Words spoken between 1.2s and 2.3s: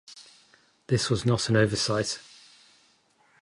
not an oversight.